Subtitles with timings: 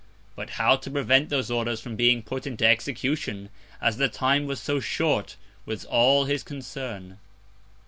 [0.35, 4.59] But how to prevent those Orders from being put into Execution, as the Time was
[4.59, 5.35] so short,
[5.67, 7.19] was all his Concern.